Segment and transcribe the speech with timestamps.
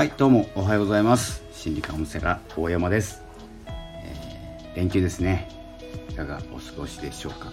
[0.00, 1.44] はいどうもおはようございます。
[1.52, 3.22] 心理カウンセラー大山です、
[3.66, 5.46] えー、連休ですね。
[6.08, 7.52] いかがお過ごしでしょうか、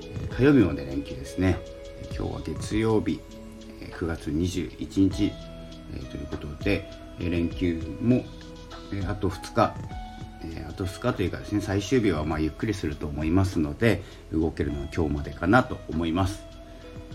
[0.00, 1.58] え、火曜日まで連休ですね。
[2.16, 3.18] 今日は月曜日
[3.98, 5.32] 9月21日、
[5.96, 8.24] えー、ということで連休も、
[8.94, 9.74] えあと2日
[10.44, 16.44] えあと2日というかですね最終日はまゆっくりすると思いますので動けるのは今日までかなと思います、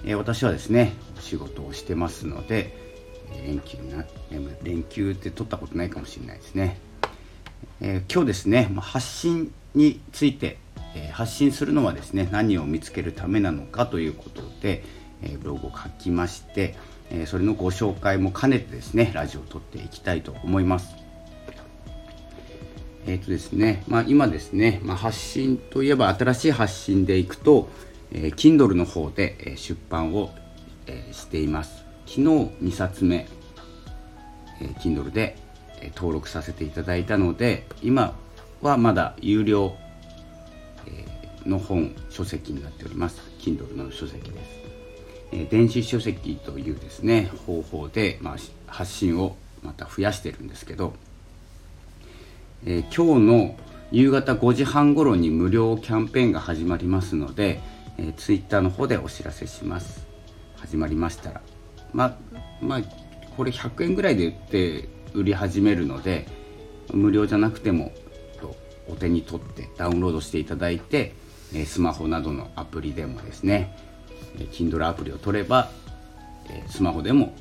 [0.03, 2.86] え私はですね仕事をしてますので
[3.45, 4.05] 連休な
[4.63, 6.77] 連休って取ったことないかもしれないですね、
[7.81, 10.58] えー、今日ですね発信について、
[10.95, 14.84] えー、発信するのはですね何を見つけるためなのかということで、
[15.22, 16.76] えー、ブログを書きまして、
[17.09, 20.95] えそれのご紹介も兼ねてですねラジオを撮っていきたいと思います。
[23.05, 27.70] えーとですねまあ、今ですね、まあ、発信といえば新しい発信でいくと、
[28.12, 30.31] えー、Kindle の方で、出版を、
[31.12, 31.86] しています。
[32.08, 33.27] 昨日2冊目、
[34.61, 35.36] えー、Kindle で、
[35.81, 38.17] えー、登録させていただいたので今
[38.61, 39.75] はまだ有料、
[40.88, 43.22] えー、の本書籍になっております。
[43.39, 44.50] Kindle の書籍です、
[45.33, 48.35] えー、電子書籍というですね方法で、まあ、
[48.67, 50.94] 発信をまた増やしてるんですけど、
[52.66, 53.55] えー、今日の
[53.91, 57.59] 夕方5時半頃に無料キャンペーンが始まりますので、
[57.97, 60.08] えー、Twitter の方でお知らせします。
[60.58, 61.41] 始まりましたら
[61.93, 62.17] ま
[62.61, 62.81] まあ
[63.35, 66.27] これ100円ぐらいで売って売り始めるので
[66.91, 67.91] 無料じゃなくても
[68.89, 71.13] お手に取ってダウンロードしていただいて
[71.66, 73.75] スマホなどのアプリでもですね
[74.52, 75.69] Kindle アプリを取れば
[76.67, 77.35] スマホでも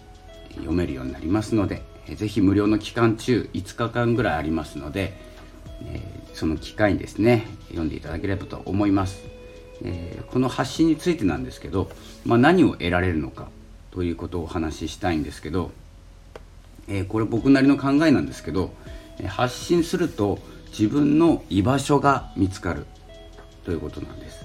[0.55, 1.83] 読めるようになりますので
[2.15, 5.15] ぜひ無料の期間中5日間ぐらいありますので
[6.35, 9.25] その機会にですね読んでいただければと思います、
[10.31, 11.91] この発信についてなんですけど、
[12.25, 13.49] まあ、何を得られるのか。
[13.97, 15.71] ということをお話ししたいんですけど、
[16.87, 18.71] えー、これ僕なりの考えなんですけど
[19.27, 20.39] 発信すると
[20.69, 22.85] 自分の居場所が見つかる
[23.65, 24.45] ということなんです。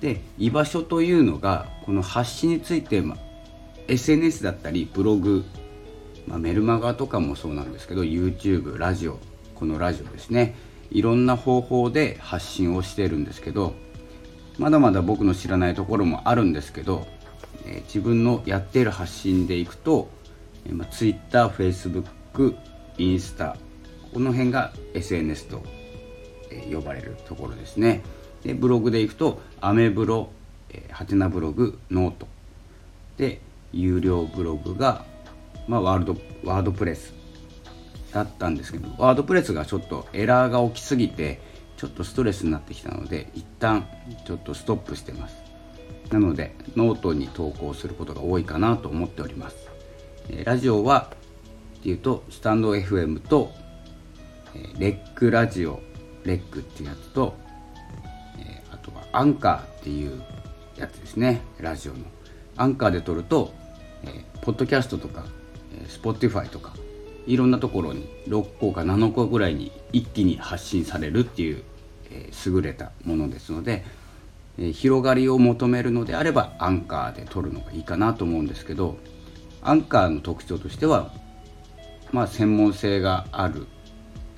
[0.00, 3.18] で居場所というのがこの発信について、ま
[3.86, 5.44] SNS だったりブログ、
[6.26, 9.18] ま、メルマガとかもそうなんですけど YouTube ラジオ
[9.54, 10.54] このラジオですね
[10.90, 13.74] いろんな方法で発信をしてるんですけど
[14.58, 17.06] まだまだ僕の知らないところもあるんですけど
[17.66, 20.08] え自分のやっている発信でいくと、
[20.66, 22.56] えま、Twitter、Facebook、
[22.98, 23.56] インスタ
[24.12, 25.62] この辺が SNS と、
[26.50, 28.02] え呼ばれるところですね。
[28.44, 30.30] でブログでいくとアメブロ、
[30.70, 32.28] えハテナブログノート。
[33.16, 33.40] で
[33.72, 35.04] 有料ブログが、
[35.66, 37.12] まあ、ワールドワードプレス
[38.12, 41.40] だったんですけどワードプレスがちょっとエラーが起きすぎて
[41.76, 43.86] ちょっとストレスになってきたので一旦
[44.26, 45.43] ちょっとストップしてます。
[46.10, 49.56] なのでノートに投稿することが多いかなと思っております、
[50.44, 51.12] ラジオは
[51.80, 53.52] っていうとスタンド FM と、
[54.78, 55.80] レックラジオ
[56.24, 57.34] レックっていうやつと、
[58.70, 60.22] あとはアンカーっていう
[60.76, 61.42] やつですね。
[61.58, 61.98] ラジオの。
[62.56, 63.52] アンカーで撮ると、
[64.42, 65.24] ポッドキャストとか、
[65.76, 66.72] え Spotify とか
[67.26, 71.62] いろんなところに6個か7個ぐらいに一気に発信されるっていう、
[72.10, 73.84] え優れたものですので
[74.58, 78.96] え広がりを求めるのであればアンカーで撮るのがいいかなと思うんですけど
[79.62, 81.12] アンカーの特徴としては
[82.12, 83.66] まあ専門性がある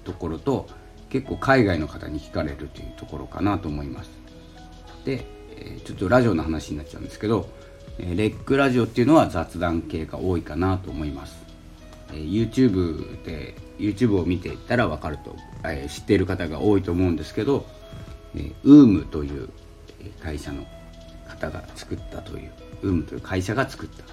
[0.04, 0.68] ところと
[1.10, 4.10] 結構海外の方に聞かれるというところかなと思います。
[5.04, 5.24] で
[5.84, 7.48] ちょっとラジオの話になっちゃうんですけど
[7.98, 11.36] レックラジオっていうのは雑談系が多いかなと思います。
[12.12, 15.36] YouTube で YouTube を見ていったら分かると
[15.88, 17.66] 知っている方が多いと思うんですけど
[18.64, 19.48] UM という
[20.22, 20.66] 会社の
[21.28, 22.52] 方が作ったという
[22.82, 24.04] UM という会社が作った、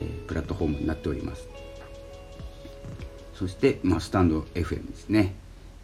[0.00, 1.48] えー、プラットフォームになっております。
[3.34, 5.34] そして、まあ、スタンド FM ですね、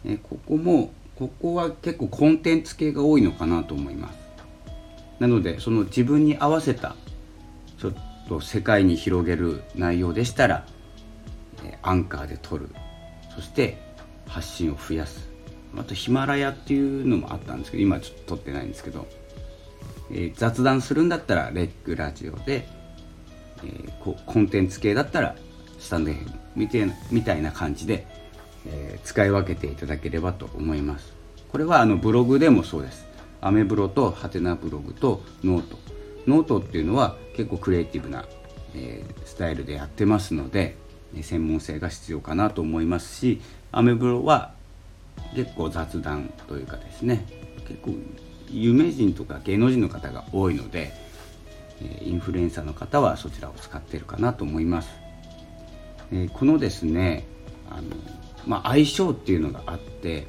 [0.03, 4.19] えー、ここもここは結構コンテンツ系が多いのかなと思います。
[5.19, 6.95] なのでその自分に合わせた
[7.77, 7.93] ちょっ
[8.27, 10.65] と世界に広げる内容でしたら、
[11.63, 12.69] え、アンカーで撮る。
[13.33, 13.77] そして
[14.27, 15.29] 発信を増やす。
[15.77, 19.07] あとヒマラヤっていうのもあったんですけど今ちょっと撮ってないんですけど。
[20.11, 22.67] えー、雑談するんだったらレックラジオで、
[23.63, 25.35] えー、こコンテンツ系だったら
[25.79, 26.25] スタンド FM
[26.55, 28.07] みたいなみたいな感じで、
[28.67, 31.13] えー、使い分けていただければと思います。
[31.51, 33.05] これはあのブログでもそうです。
[33.41, 35.77] アメブロとハテナブログとノート。
[36.27, 38.25] ノートっていうのは結構クリエイティブな、
[38.73, 40.75] えー、スタイルでやってますので
[41.21, 43.41] 専門性が必要かなと思いますし
[43.71, 44.53] アメブロは
[45.35, 47.25] 結構雑談というかですね
[47.67, 47.91] 結構
[48.51, 50.93] 有名人とか芸能人の方が多いので
[52.01, 54.89] インフルエンサーの方はそちらを使ってるかなと思います。
[56.11, 57.25] え、このですね
[57.69, 57.83] あの、
[58.45, 60.27] まあ、相性っていうのがあって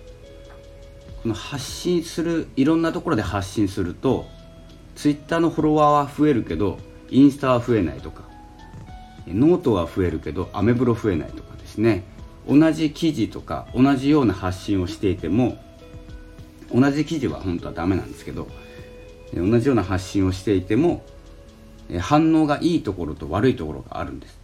[1.23, 4.27] この発信するいろんなところで発信すると
[4.95, 6.79] ツイッターのフォロワーは増えるけど
[7.11, 8.23] インスタは増えないとか
[9.27, 12.05] ノートは増えるけどアメブロ増えないとかですね。
[12.49, 15.59] 同じ記事とか同じような発信をしていても
[16.73, 18.49] 同じ記事は本当はダメなんですけど
[19.35, 21.05] 同じような発信をしていても
[22.01, 24.39] 反応がいいところと悪いところがあるんです。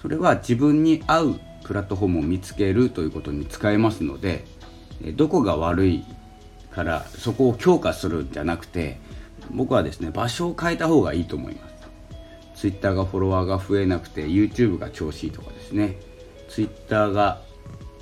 [0.00, 4.44] それは自分に合うプラットフォームを見つけるということに使えますので
[5.16, 6.04] どこが悪い
[6.70, 9.00] からそこを強化するんじゃなくて
[9.50, 11.74] 僕はですね場所を変えた方がいいと思います。
[12.54, 15.96] Twitter がフォロワーが増えなくて YouTube が調子いいとかですね。
[16.48, 17.40] Twitter が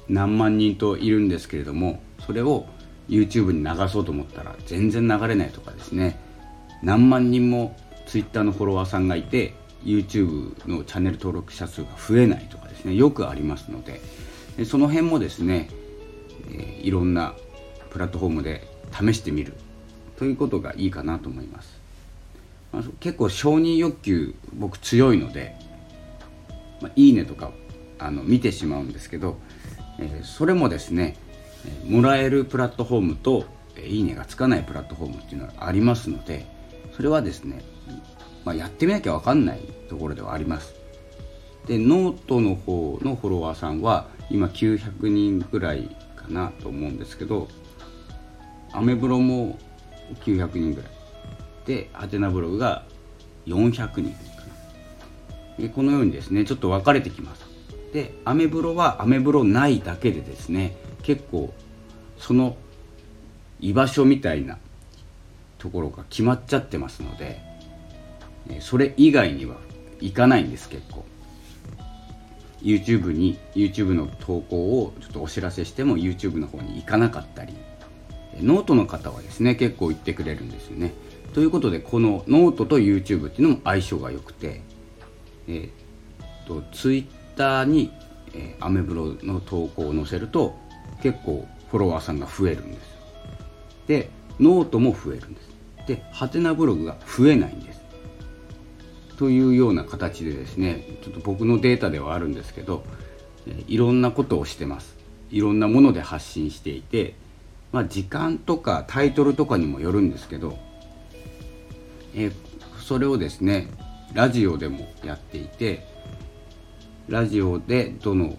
[0.08, 2.66] 何万人といるんですけれどもそれを
[3.08, 6.18] YouTube に流そうと思ったら全然流れないとかですね。
[6.82, 7.76] 何万人も
[8.06, 12.94] Twitter のフォロワーさんがいて YouTube のチャンネル登録者数が増えないとかですね。
[12.94, 14.00] よくありますので。
[14.64, 15.68] その辺もですね、
[16.50, 17.34] えいろんな
[17.90, 19.52] プラットフォームで試してみる。
[20.16, 21.78] ということがいいかなと思います、
[22.72, 25.54] まあ、結構承認欲求僕強いので、
[26.80, 27.52] まあ、いいねとか
[27.98, 29.36] あの見てしまうんですけど、
[29.98, 31.16] えー、それもですね
[31.84, 33.44] もらえるプラットフォームと
[33.84, 36.46] いいねがつかないプラットフォームっていうのがありますので
[36.96, 37.62] それはですね、
[38.44, 40.74] まあ、やってみなきゃ分かんないところではあります。
[41.66, 47.48] でノートの方のフォロワーさんは今900人ぐらいかなと思うんですけど
[48.72, 49.58] アメブロも
[50.24, 50.90] 900人ぐらい。
[51.66, 52.84] でハテナブログが
[53.46, 54.00] 400人か
[55.58, 55.62] な。
[55.64, 57.44] でこのようにですねちょっと分かれてきます。
[57.92, 60.76] でアメブロはアメブロないだけでですね
[61.06, 61.54] 結構
[62.18, 62.56] その
[63.60, 64.58] 居場所みたいな
[65.58, 67.40] ところが決まっちゃってますので
[68.60, 69.56] それ以外には
[70.00, 71.04] 行かないんです結構。
[72.62, 77.54] YouTube に YouTube の投稿をちょっとお知らせしても YouTube の方に行かなかったり
[78.40, 80.92] ノートの方はですね結構言ってくれるんですよね。
[81.34, 84.62] ということでこのノートと YouTube っていうのも相性が良くて
[85.46, 87.92] え、っと Twitter に、
[88.34, 90.65] え、アメブロの投稿を載せると
[91.02, 92.96] 結構フォロワーさんが増えるんです。
[93.86, 94.10] で
[94.40, 95.50] ノートも増えるんです。
[95.86, 97.80] でハテナブログが増えないんです。
[99.16, 102.84] というような形でですねちょっと僕のデータではあるんですけど
[103.66, 104.96] いろんなことをしてます。
[105.30, 107.14] いろんなもので発信していて
[107.72, 110.56] まあ、時間とかタイトルとかにもよるんですけど、
[112.14, 112.30] え
[112.78, 113.68] それをですね
[114.14, 115.84] ラジオでもやっていて
[117.08, 118.36] ラジオでどの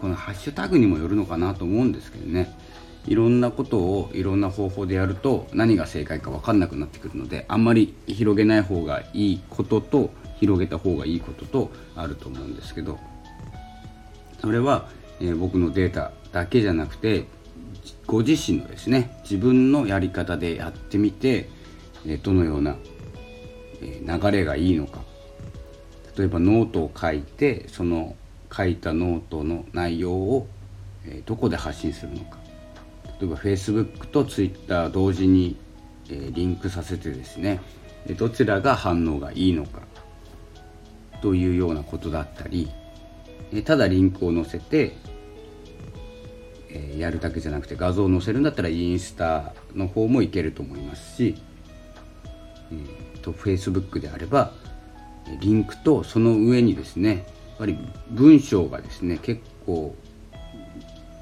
[0.00, 2.54] このハッシュタグにもよるのかなと思うんですけどね。
[3.06, 12.98] いろんなことをいろんな方法でやると何が正解か分かんなくなってくるのであんまり広げない方がいいことと広げた方がいいこととあると思うんですけど。
[14.40, 14.88] それは、
[15.20, 17.26] えー、僕のデータだけじゃなくて
[18.06, 21.50] ご自身のですね自分のやり方でやってみて
[22.06, 22.76] えどのような
[23.82, 25.00] え流れがいいのか。
[26.16, 28.16] 例えばノートを書いてその
[28.54, 30.46] 書いたノートの内容を
[31.26, 32.38] どこで発信するのか。
[33.20, 35.56] 例えば Facebook と Twitter 同時に
[36.08, 37.60] リンクさせてですね。
[38.16, 39.80] どちらが反応がいいのか。
[41.22, 42.70] というようなことだったり。
[43.64, 44.94] ただリンクを載せて
[46.96, 51.42] やるだけじゃなくて画像を載せるんだったらインスタの方もいけると思いますし、
[52.70, 54.52] えーと、Facebook であれば
[55.40, 57.26] リンクとその上にですね
[57.60, 57.76] ぱり
[58.08, 59.94] 文章がですね結構、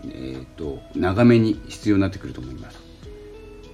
[0.05, 2.79] えーと、長めに必要になってくると思います。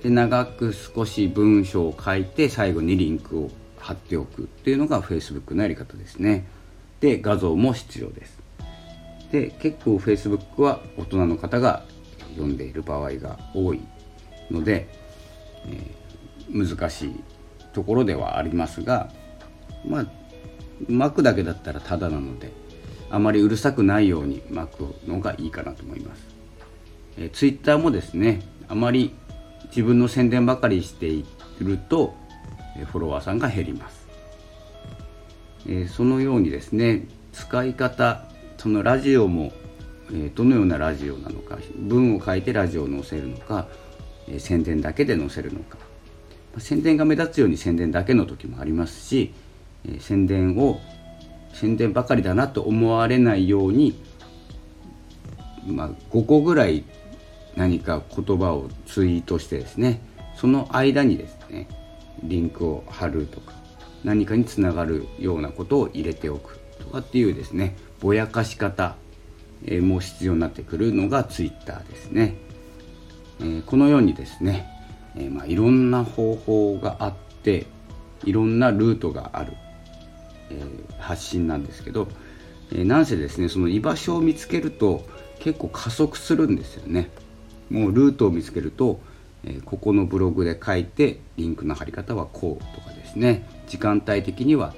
[0.03, 6.47] で長く少し文章を書いて最後にリンクを貼っておくっていうのが Facebook のやり方ですね。
[7.01, 8.39] で画像も必要です。
[9.31, 11.85] で結構 Facebook は大人の方が
[12.31, 13.81] 読んでいる場合が多い
[14.51, 14.89] ので、
[15.67, 17.21] えー、難しい
[17.75, 19.11] ところではありますが
[19.87, 20.07] まあ
[20.89, 22.53] 巻くだけだったらただなので
[23.11, 26.27] あまりうるさくないように巻くのがいいかなと思います、
[27.19, 29.15] えー、Twitter もですねあまり
[29.67, 31.25] 自分の宣伝ばかりしてい
[31.61, 32.15] ると
[32.91, 34.07] フォロワーさんが減ります、
[35.67, 38.25] えー、そのようにですね使い方
[38.57, 39.53] そのラジオも、
[40.11, 43.69] えー、どのようなラジオなのか文を書いてラジオを載せるのか、
[44.27, 45.79] えー、宣伝だけで載せるのか、
[46.55, 49.35] ま、宣伝が目立つように宣伝だけの時もありますし、
[50.01, 50.81] 宣伝を
[51.53, 54.01] 宣伝ばかりだなと思われないように、
[55.67, 56.85] まあ、5個ぐらい
[57.57, 60.01] 何か言葉をツイートしてですね
[60.37, 61.69] その間にですね
[62.23, 63.53] リンクを貼るとか
[64.03, 68.97] 何かにつながるようなことを入れておくとかっていうですねぼやかし方、
[69.81, 72.37] も必要になってくるのが Twitter ですね、
[73.41, 74.69] えこのようにですね、
[75.17, 77.67] えまあ、いろんな方法があって
[78.25, 79.55] いろんなルートがある、
[80.51, 80.63] え
[80.99, 82.09] 発信なんですけど、
[82.73, 85.07] えなんせですねその居場所を見つけると
[85.41, 87.11] 結構加速するんですよね。
[87.71, 89.01] もうルートを見つけると、
[89.45, 93.49] えここのブログで書いてリンクの貼り方はこうとかですね。
[93.67, 94.75] 時間帯的には、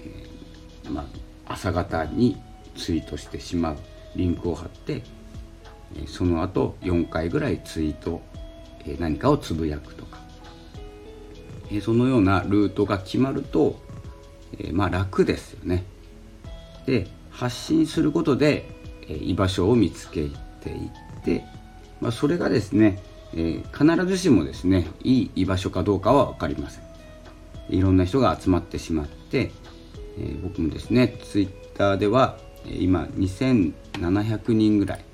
[0.00, 1.02] えー、ま
[1.46, 2.40] あ、朝方に
[2.76, 3.76] ツイートしてしまう。
[4.16, 5.02] リンクを貼って
[6.06, 8.20] その後4回ぐらいツイート
[8.98, 10.18] 何かをつぶやくとか。
[11.82, 13.78] そのようなルートが決まると
[14.58, 15.84] えまあ楽ですよね。
[16.86, 18.68] で発信することで
[19.08, 20.28] え居場所を見つけ
[20.60, 21.44] ていって、
[22.00, 23.02] まあ、それがですね
[23.34, 26.84] え必ずしもですねいい居場所かどうかは分かりません。
[27.70, 29.50] いろんな人が集まってしまって、
[30.18, 35.04] え僕もですねツイッターでは今2700人ぐらい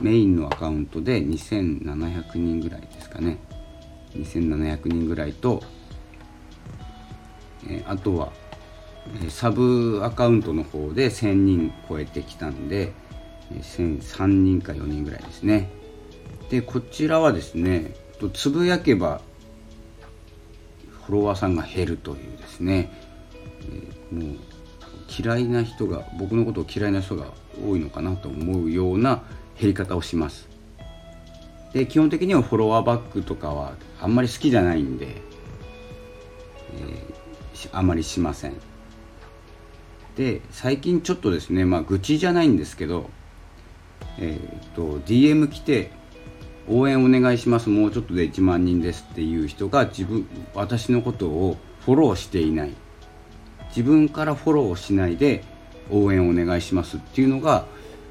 [0.00, 3.38] メインのアカウントで2700人ぐらいですかね。
[4.14, 5.62] 2700人ぐらいと
[7.68, 8.32] えあとは
[9.28, 12.92] サブアカウントの方で1000人超えてきたんで
[13.52, 15.70] 3人か4人ぐらいですね。
[16.50, 17.94] でこちらはですね
[18.32, 19.20] つぶやけば
[21.06, 22.90] フォロワーさんが減るというですね、
[24.10, 24.36] え、もう
[25.06, 27.26] 嫌いな人が僕のことを嫌いな人が
[27.62, 29.22] 多いのかなと思うような
[29.60, 30.48] 減り方をします。
[31.74, 37.14] で基本的にはフォロワーバックとかはあんまり好きじゃないんで、えー、
[37.72, 38.54] あまりしません。
[40.16, 43.10] で最近ちょっとですねまあ愚痴じゃないんですけど
[44.18, 45.90] えっ、と DM 来て
[46.68, 47.68] 応援お願いします。
[47.68, 52.72] もうちょっとで1万人ですっていう人が自分私のことをフォローしていない。
[53.68, 55.42] 自分からフォローしないで
[55.90, 57.66] 応援お願いしますっていうのが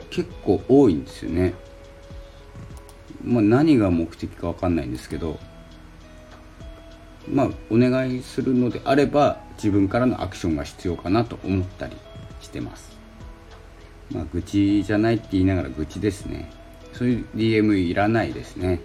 [0.09, 1.53] 結構多いんですよね。
[3.23, 5.39] まあ、何が目的か分かんないんですけど
[7.29, 11.95] まあお願いするのであれば自分からのアクションが必要かなと思ったり
[12.41, 12.97] してます。
[14.11, 16.51] まあ愚痴じゃないって言いながら愚痴ですね。
[16.93, 18.79] そういう DM いらないですね。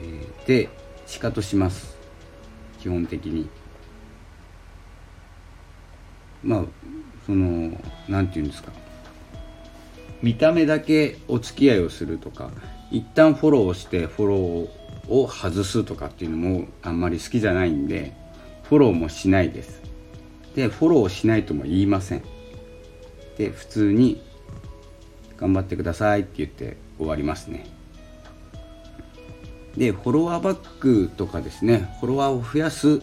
[0.00, 0.68] えー、で、
[1.06, 1.96] シカトします。
[2.80, 3.48] 基本的に。
[6.44, 6.64] まあ、
[7.26, 7.72] その、
[8.08, 8.70] なんて言うんですか。
[10.22, 12.50] 見た目だけお付き合いをするとか、
[12.90, 14.68] 一旦フォローしてフォロー
[15.08, 18.14] を外すとかっていうのもあんまり好きじゃないんで、
[18.64, 19.82] フォローもしないです。
[20.54, 22.22] で、フォローしないとも言いません。
[23.38, 24.22] で、普通に
[25.36, 27.66] 頑張ってくださいって言って終わりますね
[29.76, 33.02] でフォロワーバックとかですねフォロワーを増やす、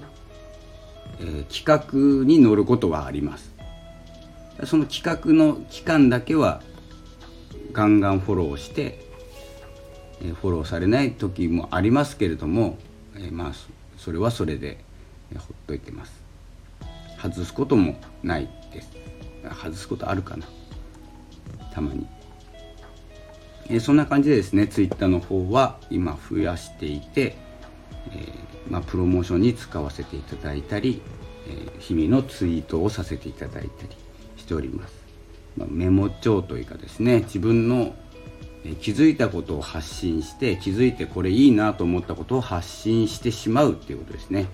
[1.19, 3.53] えー、企画に乗ることはあります
[4.65, 6.61] その企画の期間だけは
[7.71, 9.02] ガンガンフォローして、
[10.31, 12.77] フォローされない時もありますけれども、
[13.17, 13.51] え、まあ
[13.97, 14.77] それはそれで、
[15.33, 16.13] え、ほっといてます。
[17.21, 18.89] 外すこともないです。
[19.61, 20.45] 外すことあるかな。
[21.73, 22.07] たまに。
[23.69, 27.35] えそんな感じでですねツイッターの方は今増やしていて、
[28.11, 28.27] え、
[28.69, 31.01] まあ、プロモーションに使わせていただいたり、
[31.47, 33.89] え、日々のツイートをさせていただいたり
[34.37, 34.93] しております、
[35.57, 37.95] まあ、メモ帳というかですね自分の
[38.81, 44.47] 気づいたことを発信して気づいてこれいいなと思ったことを発信してしまうっていうことですね。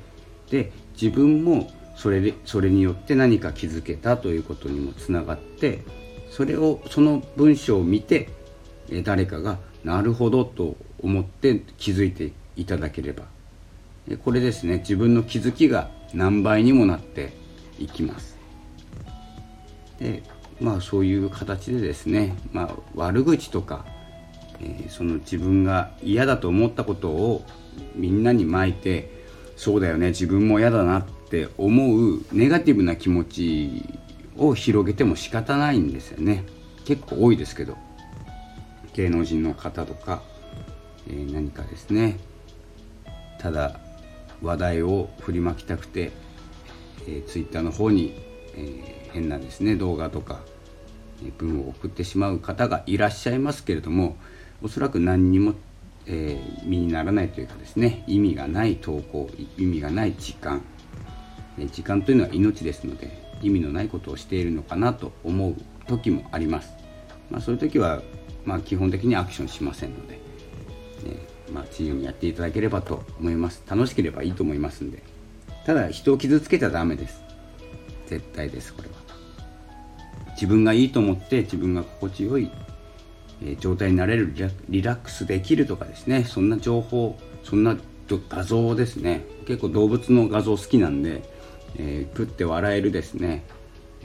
[0.50, 5.84] で自分もそれそれによって何か気づけたということにもつながって
[6.32, 8.30] それをその文章を見て
[9.04, 13.26] 誰かがなるほどと思って気づいていただければ
[14.24, 14.78] これですね。
[14.78, 17.34] 自分の気づきが何倍にもなって
[17.78, 18.38] いきます。
[20.00, 20.24] で
[20.60, 23.86] まあそういう形でですね、まあ、悪口とか、
[24.62, 27.46] え、その自分が嫌だと思ったことを
[27.96, 29.10] みんなにまいて
[29.56, 33.84] そうだよね自分も嫌だなって思うネガティブな気持ち
[34.38, 36.46] を広げても仕方ないんですよね。
[36.86, 37.78] 結構多いですけど。
[38.94, 40.22] 芸能人の方とか、
[41.08, 42.18] えー、何かですね。
[43.40, 43.80] ただ
[44.42, 46.12] 話題を振りまきたくて、
[47.08, 48.14] えー、ツイッターの方に、
[48.56, 50.42] えー、変なですね動画とか、
[51.38, 54.18] 文を送ってしまう方がいらっしゃいますけれども
[54.62, 55.54] おそらく何にも、
[56.06, 60.62] え身にならないというかですね意味がない投稿意味がない時間、
[61.58, 65.56] え時間というのは命ですので意味のないことをしているのかなと思う
[65.88, 66.74] 時もあります。
[67.30, 68.02] まあ、そういう時は
[68.46, 70.20] まあ、基本的にアクションしませんので、ね
[71.52, 73.64] まあ、自由にやっていただければと思います。
[73.70, 75.04] 楽しければいいと思いますんで。
[75.66, 77.22] ただ人を傷つけちゃダメです。
[78.08, 78.96] 絶対ですこれは。
[80.34, 82.50] 自分がいいと思って自分が心地よい、
[83.44, 84.34] え状態になれる
[84.70, 87.78] リラックスできるとかですねそんな情報そんな
[88.30, 89.24] 画像ですね。
[89.46, 91.24] 結構動物の画像好きなんで、
[91.76, 93.44] えー、食って笑えるですね、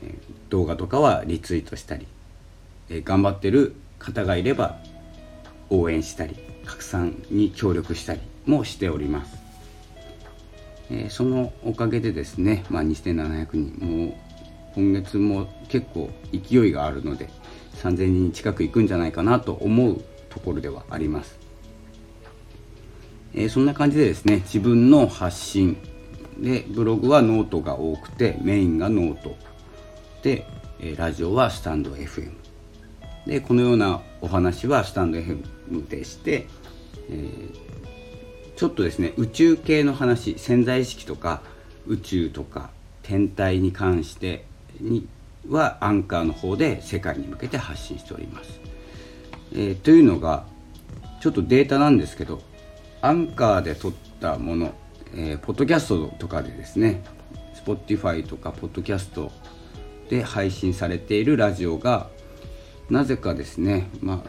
[0.02, 0.14] え、
[0.48, 2.06] 動画とかはリツイートしたり、
[2.88, 4.78] えー、頑張ってる方がいれば
[5.70, 9.36] 応援したり拡散に協力したりもしております、
[10.90, 14.14] えー、そのおかげでですね、まあ、2700人もう
[14.74, 17.28] 今月も結構勢いがあるので
[17.74, 21.38] 3000人近く行くんじゃないかなと思うところではあります。
[23.34, 25.76] えー、そんな感じでですね自分の発信。
[26.38, 29.36] でブログはノートが多くてメインがノート。
[30.22, 30.46] で、
[30.80, 32.32] え、ラジオはスタンド FM
[33.26, 36.46] でこのようなお話はスタンド FM でして、
[37.10, 41.42] えー、ちょっとですね宇宙系の話潜在意識とか
[41.86, 42.70] 宇宙とか
[43.02, 44.44] 天体に関して
[44.80, 45.06] に
[45.48, 48.60] はアンカーの方で世界に向けて発信しております。
[49.52, 50.46] えー、というのが
[51.20, 52.42] ちょっとデータなんですけど
[53.02, 54.72] アンカーで撮ったもの、
[55.14, 57.02] えー、ポッドキャストとかでですね
[57.54, 59.30] Spotify とかポッドキャスト
[60.08, 62.08] で配信されているラジオが
[62.90, 64.28] なぜかですねまあ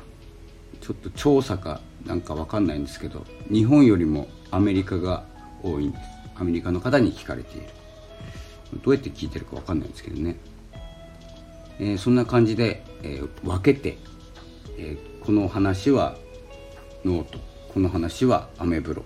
[0.81, 5.25] ちょっと調査かなんかわかんないんですけど日本よりもアメリカが
[5.63, 6.03] 多いんです。
[6.35, 7.67] アメリカの方に聞かれている。
[8.83, 10.35] どうやって聞いてるかわかんないんですけどね、
[11.79, 13.97] えー、そんな感じで、えー、分けて、
[14.77, 16.15] えー、この話は
[17.03, 17.39] ノート。
[17.73, 19.03] この話はアメブロ。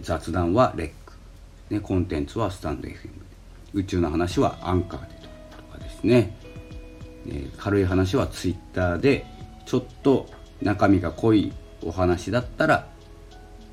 [0.00, 1.14] 雑談はレック、
[1.70, 3.10] ね、コンテンツはスタンド FM
[3.74, 5.14] 宇宙の話はアンカーで。
[5.56, 6.36] とかですね、
[7.26, 9.26] えー、軽い話はツイッターで。
[9.66, 10.26] ちょっと
[10.60, 11.52] 中身が濃い
[11.82, 12.88] お話だったら、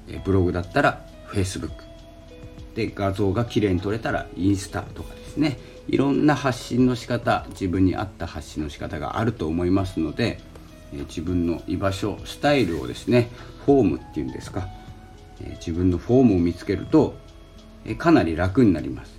[0.08, 1.84] えー、ブログだったらフェイスブック。
[2.76, 5.58] で画像が綺麗に撮れたらインスタとかですね。
[5.88, 10.40] いろんな発信の仕方自分に合った発信の仕方があると思いますので
[10.92, 13.30] 自分の居場所スタイルをですね
[13.66, 14.68] フォームっていうんですか、
[15.60, 17.16] 自分のフォームを見つけると、
[17.98, 19.18] かなり楽になります。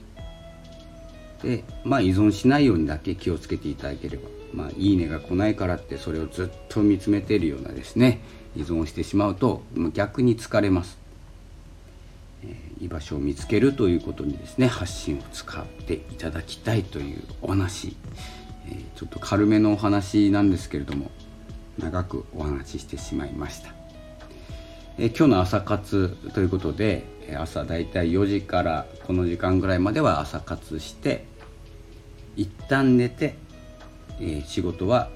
[1.42, 8.20] でまあ依存しないようにだけ気をつけていただければまあいいねが来ないからってそれをずっと見つめているようなですね
[8.56, 10.98] 依存してしまうと逆に疲れます、
[12.44, 17.96] え、居場所を見つけるということにですね発信を使っていただきたいというお話、
[18.70, 21.10] え、ちょっと軽めのお話なんですけれども
[21.78, 23.72] 長くお話ししてしまいました、
[24.98, 27.04] え今日の朝活ということで
[27.38, 31.24] 朝だいたい4時からこの時間ぐらいまでは朝活して
[32.36, 33.34] 一旦寝て、
[34.20, 35.10] え仕事は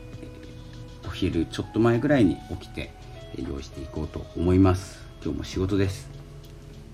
[1.07, 2.93] お昼ちょっと前ぐらいに起きて
[3.37, 5.01] 用意していこうと思います。
[5.23, 6.09] 今日も仕事です、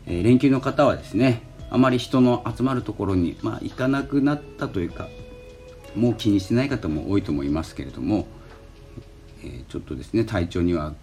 [0.08, 5.08] え連休の方はですねあまり人の集まるところに、まあ、行かなくなったというか
[5.94, 8.26] もう気にしてない方も多いと思いますけれども
[9.44, 10.94] えちょっとですね体調には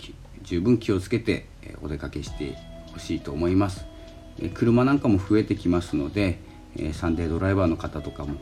[0.43, 1.47] 十分気をつけて
[1.81, 2.55] お出かけして
[2.91, 3.85] ほしいと思います、
[4.39, 6.39] え車なんかも増えてきますので、
[6.77, 8.35] えサンデードライバーの方とかも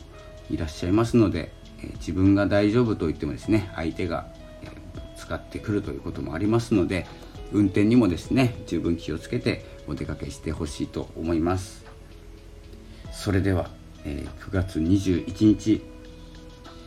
[0.52, 4.28] いらっしゃいますので、え自分が大丈夫と言ってもですね相手が、
[4.64, 4.68] え
[5.18, 7.08] 使ってくるということもありますので
[7.54, 11.84] 運転にもですね十分気をつけてお出かけしてほしいと思います。
[13.12, 13.70] それでは、
[14.04, 15.82] え9月21日、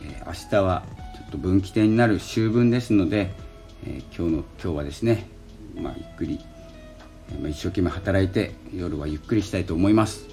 [0.03, 0.83] え明日は
[1.15, 3.31] ちょっと分岐点になる秋分ですので、
[3.85, 5.27] えー、今日の今日はですね、
[5.75, 6.39] まあ、ゆっくり、
[7.31, 10.27] え、まあ、一生懸命働いて夜はゆっくりしたいと思います。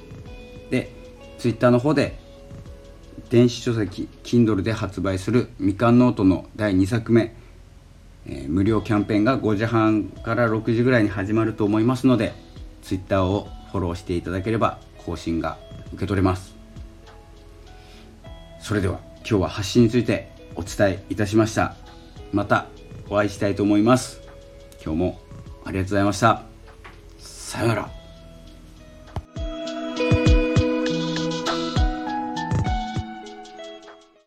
[0.71, 0.91] で
[1.39, 2.19] Twitter の方で
[3.31, 7.35] 電子書籍 Kindle で発売するみかんノートの第2作目、
[8.27, 12.33] えー、無料キャンペーンが5時半から6時ぐらいに始まると思いますので
[12.83, 15.59] Twitter をフォローしていただければ更新が
[15.89, 16.55] 受け取れます。
[18.61, 21.77] それでは今日は発信についてお伝えいたしました。
[22.33, 22.67] また
[23.11, 24.21] お会いしたいと思います。
[24.83, 25.21] 今日も
[25.65, 26.43] ありがとうございました。
[27.19, 28.04] さようなら。